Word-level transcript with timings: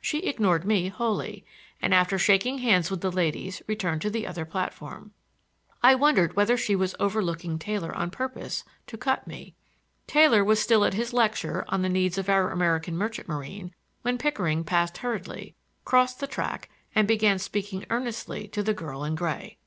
She 0.00 0.20
ignored 0.20 0.64
me 0.64 0.90
wholly, 0.90 1.44
and 1.82 1.92
after 1.92 2.20
shaking 2.20 2.58
hands 2.58 2.88
with 2.88 3.00
the 3.00 3.10
ladies 3.10 3.62
returned 3.66 4.00
to 4.02 4.10
the 4.10 4.24
other 4.24 4.44
platform. 4.44 5.10
I 5.82 5.92
wondered 5.96 6.36
whether 6.36 6.56
she 6.56 6.76
was 6.76 6.94
overlooking 7.00 7.58
Taylor 7.58 7.92
on 7.92 8.12
purpose 8.12 8.62
to 8.86 8.96
cut 8.96 9.26
me. 9.26 9.56
Taylor 10.06 10.44
was 10.44 10.60
still 10.62 10.84
at 10.84 10.94
his 10.94 11.12
lecture 11.12 11.64
on 11.66 11.82
the 11.82 11.88
needs 11.88 12.16
of 12.16 12.28
our 12.28 12.52
American 12.52 12.96
merchant 12.96 13.26
marine 13.26 13.74
when 14.02 14.18
Pickering 14.18 14.62
passed 14.62 14.98
hurriedly, 14.98 15.56
crossed 15.84 16.20
the 16.20 16.28
track 16.28 16.70
and 16.94 17.08
began 17.08 17.40
speaking 17.40 17.84
earnestly 17.90 18.46
to 18.46 18.62
the 18.62 18.72
girl 18.72 19.02
in 19.02 19.16
gray. 19.16 19.58